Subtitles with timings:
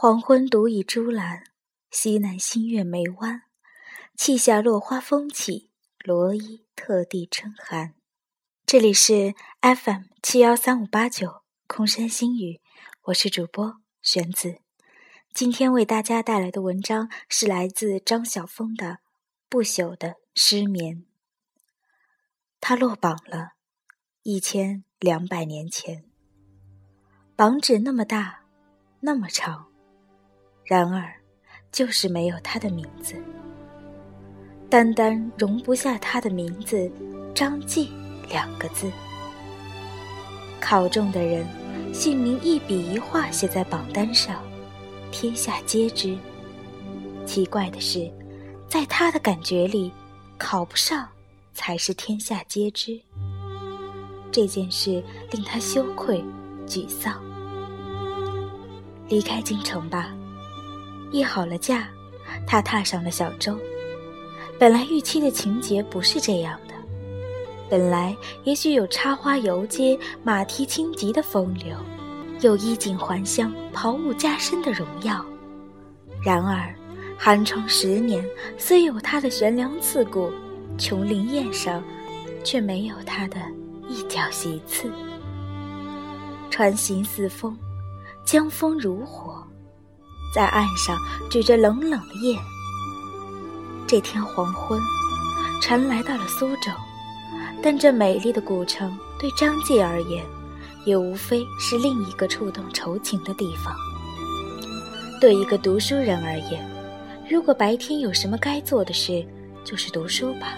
[0.00, 1.42] 黄昏独倚朱栏，
[1.90, 3.42] 西南新月眉弯。
[4.14, 5.72] 气下落花风起，
[6.04, 7.96] 罗衣特地春寒。
[8.64, 12.60] 这里是 FM 七幺三五八九空山新语，
[13.06, 14.60] 我是主播玄子。
[15.34, 18.86] 今天为大家带来的文章是来自张晓峰的
[19.48, 20.94] 《不朽的失眠》。
[22.60, 23.54] 他落榜了，
[24.22, 26.04] 一千两百年前，
[27.34, 28.44] 榜纸那么大，
[29.00, 29.67] 那么长。
[30.68, 31.10] 然而，
[31.72, 33.14] 就是没有他的名字，
[34.68, 36.92] 单单容不下他的名字
[37.34, 37.90] “张继”
[38.28, 38.92] 两个字。
[40.60, 41.46] 考中的人，
[41.94, 44.42] 姓名一笔一画写在榜单上，
[45.10, 46.14] 天下皆知。
[47.24, 48.12] 奇怪的是，
[48.68, 49.90] 在他的感觉里，
[50.36, 51.08] 考不上
[51.54, 53.00] 才是天下皆知。
[54.30, 56.22] 这件事令他羞愧、
[56.66, 57.18] 沮丧。
[59.08, 60.14] 离开京城吧。
[61.10, 61.88] 议好了假，
[62.46, 63.56] 他踏上了小舟。
[64.58, 66.74] 本来预期的情节不是这样的，
[67.70, 71.76] 本来也许有插花游街、马蹄轻疾的风流，
[72.40, 75.24] 有衣锦还乡、袍物加身的荣耀。
[76.22, 76.74] 然而，
[77.16, 78.24] 寒窗十年，
[78.58, 80.30] 虽有他的悬梁刺股，
[80.76, 81.82] 琼林宴上，
[82.42, 83.36] 却没有他的
[83.88, 84.90] 一角席次。
[86.50, 87.56] 船行似风，
[88.24, 89.46] 江风如火。
[90.32, 90.96] 在岸上
[91.30, 92.38] 举着冷冷的夜。
[93.86, 94.80] 这天黄昏，
[95.60, 96.70] 船来到了苏州，
[97.62, 100.24] 但这美丽的古城对张继而言，
[100.84, 103.74] 也无非是另一个触动愁情的地方。
[105.20, 106.64] 对一个读书人而言，
[107.28, 109.26] 如果白天有什么该做的事，
[109.64, 110.52] 就是读书吧。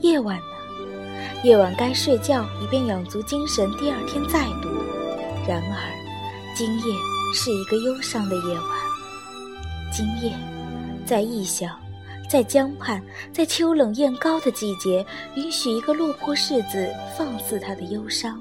[0.00, 0.42] 夜晚呢？
[1.44, 4.68] 夜晚该睡觉，以便养足精神，第二天再读。
[5.46, 7.19] 然而，今夜。
[7.32, 8.68] 是一个忧伤的夜晚。
[9.92, 10.32] 今夜，
[11.06, 11.78] 在异乡，
[12.28, 18.40] 在江畔，在秋冷雁高的季节，允许一个落魄世子放肆他的忧伤。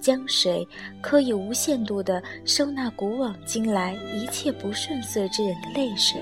[0.00, 0.66] 江水
[1.00, 6.20] 可以无限度地收纳古往今来一切不顺遂之人的泪水。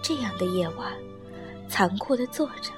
[0.00, 0.92] 这样的夜晚，
[1.68, 2.70] 残酷地坐着，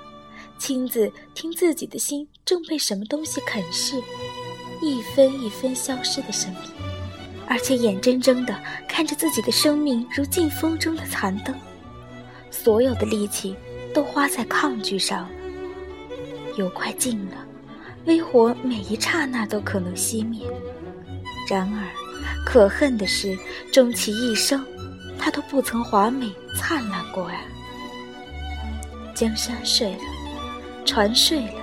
[0.59, 3.97] 亲自听自己的心正被什么东西啃噬，
[4.81, 6.79] 一分一分消失的声音。
[7.50, 8.55] 而且眼睁睁地
[8.87, 11.53] 看着自己的生命如劲风中的残灯，
[12.49, 13.56] 所有的力气
[13.93, 15.31] 都花在抗拒上了。
[16.56, 17.44] 油快尽了，
[18.05, 20.47] 微火每一刹那都可能熄灭。
[21.49, 21.83] 然而，
[22.47, 23.37] 可恨的是，
[23.72, 24.65] 终其一生，
[25.19, 27.41] 他都不曾华美灿烂过呀。
[29.12, 29.99] 江山睡了，
[30.84, 31.60] 船睡了，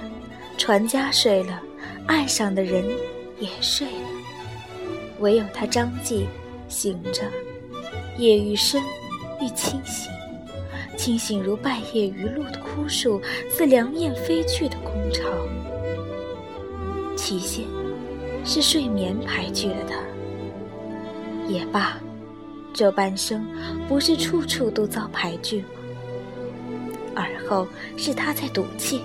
[0.57, 1.61] 船家睡了，
[2.07, 2.85] 岸上的人
[3.39, 4.07] 也睡了。
[5.19, 6.27] 唯有他张继
[6.67, 7.23] 醒着，
[8.17, 8.81] 夜愈深
[9.41, 10.11] 愈清醒，
[10.95, 15.23] 清醒如败叶余露的枯树，似凉雁飞去的空巢。
[17.15, 17.65] 起先
[18.45, 19.97] 是睡眠排拒了他，
[21.47, 21.99] 也罢，
[22.73, 23.45] 这半生
[23.87, 25.67] 不是处处都遭排拒吗？
[27.15, 27.67] 而后
[27.97, 29.01] 是他在赌气，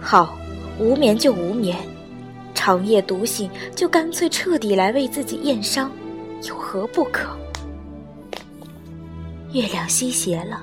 [0.00, 0.38] 好，
[0.78, 1.76] 无眠就无眠。
[2.54, 5.90] 长夜独醒，就干脆彻底来为自己验伤，
[6.44, 7.36] 有何不可？
[9.52, 10.62] 月亮西斜了，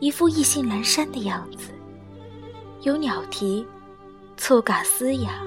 [0.00, 1.68] 一副意兴阑珊的样子。
[2.82, 3.66] 有鸟啼，
[4.36, 5.42] 错嘎嘶哑，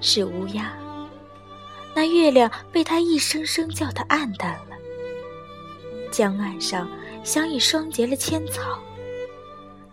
[0.00, 0.72] 是乌鸦。
[1.94, 4.76] 那月亮被他一声声叫得暗淡了。
[6.12, 6.88] 江岸上
[7.24, 8.78] 像已霜结了千草，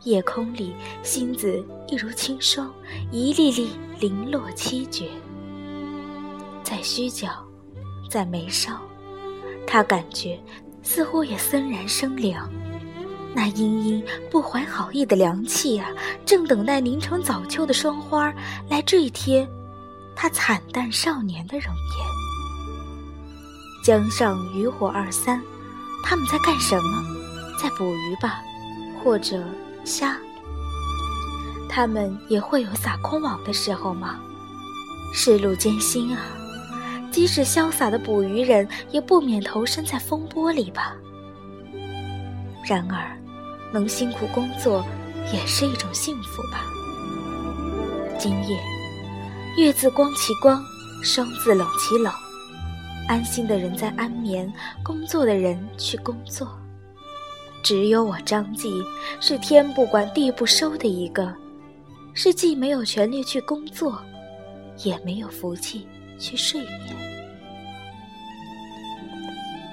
[0.07, 0.73] 夜空里
[1.03, 2.73] 星子一如轻霜，
[3.11, 3.69] 一粒粒。
[3.99, 5.09] 零落凄绝，
[6.63, 7.43] 在须角，
[8.11, 8.79] 在眉梢，
[9.65, 10.39] 他感觉
[10.83, 12.47] 似乎也森然生凉。
[13.33, 15.89] 那阴阴不怀好意的凉气啊，
[16.27, 18.31] 正等待凝成早秋的霜花
[18.69, 19.49] 来缀贴
[20.15, 22.07] 他惨淡少年的容颜。
[23.83, 25.41] 江上渔火二三，
[26.03, 27.03] 他们在干什么？
[27.59, 28.43] 在捕鱼吧，
[29.03, 29.43] 或者
[29.87, 30.17] 虾。
[31.69, 34.19] 他们也会有撒空网的时候吗？
[35.13, 36.21] 世路艰辛啊，
[37.11, 40.95] 即使潇洒的捕鱼人，也不免投身在风波里吧。
[42.65, 43.17] 然而，
[43.71, 44.83] 能辛苦工作，
[45.31, 46.65] 也是一种幸福吧。
[48.19, 48.59] 今夜，
[49.57, 50.61] 月自光其光，
[51.03, 52.11] 霜自冷其冷。
[53.07, 54.51] 安心的人在安眠，
[54.83, 56.49] 工作的人去工作。
[57.67, 58.71] 只有我张继，
[59.19, 61.35] 是天不管地不收的一个。
[62.13, 64.01] 是既没有权利去工作，
[64.85, 65.85] 也没有福气
[66.17, 66.95] 去睡眠。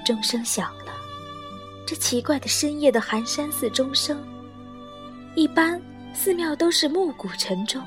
[0.05, 0.91] 钟声响了，
[1.87, 4.21] 这奇怪的深夜的寒山寺钟声，
[5.33, 5.81] 一般
[6.13, 7.81] 寺庙都是暮鼓晨钟，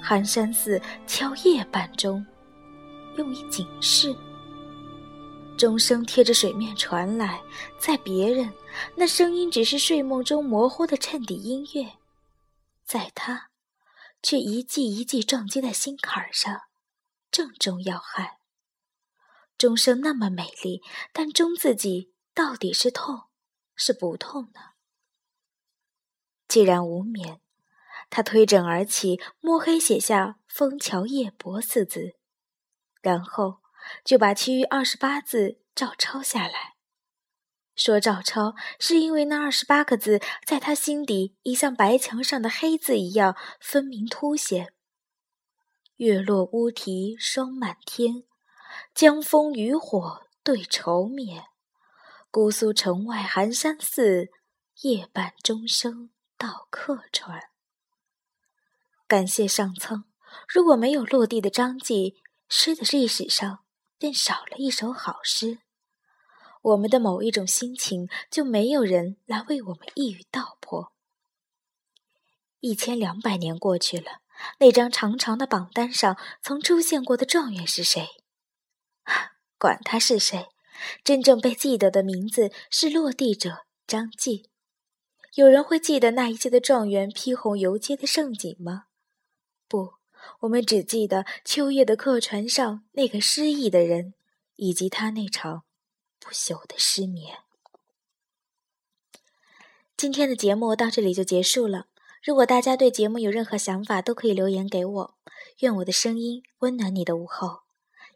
[0.00, 2.24] 寒山寺敲夜半钟，
[3.18, 4.14] 用以警示。
[5.62, 7.40] 钟声贴着水面传来，
[7.78, 8.52] 在别人
[8.96, 11.98] 那声音只是睡梦中模糊的衬底音乐，
[12.82, 13.50] 在他，
[14.24, 16.62] 却一记一记撞击在心坎上，
[17.30, 18.40] 正中要害。
[19.56, 20.82] 钟声那么美丽，
[21.12, 23.28] 但钟自己到底是痛，
[23.76, 24.60] 是不痛呢？
[26.48, 27.40] 既然无眠，
[28.10, 32.16] 他推枕而起，摸黑写下“枫桥夜泊”四字，
[33.00, 33.61] 然后。
[34.04, 36.74] 就把其余二十八字照抄下来，
[37.74, 44.72] 说照抄是因为那二十八个字在他心底已像白墙上的黑字一样分明凸显。
[45.96, 48.24] 月落乌啼霜满天，
[48.94, 51.44] 江枫渔火对愁眠。
[52.30, 54.30] 姑苏城外寒山寺，
[54.80, 57.50] 夜半钟声到客船。
[59.06, 60.04] 感谢上苍，
[60.48, 63.61] 如果没有落地的张继，诗的历史上。
[64.02, 65.60] 便少了一首好诗，
[66.60, 70.92] 我们的某一种心情就没有人来为我们一语道破。
[72.58, 74.20] 一千两百年过去了，
[74.58, 78.08] 那张长长的榜单上曾出现过的状元是谁？
[79.56, 80.48] 管他是谁，
[81.04, 84.50] 真正被记得的名字是落地者张继。
[85.34, 88.86] 有人会记得那一届的状元披红游街的盛景吗？
[89.68, 90.01] 不。
[90.40, 94.14] 我们只记得秋夜的客船上那个失意的人，
[94.56, 95.64] 以及他那场
[96.18, 97.38] 不朽的失眠。
[99.96, 101.86] 今天的节目到这里就结束了。
[102.24, 105.14] 如果大家对节目有任何想法，都可以留言给我。
[105.58, 107.60] 愿我的声音温暖你的午后。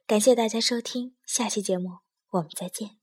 [0.07, 1.99] 感谢大家收听，下期节目
[2.31, 2.99] 我们再见。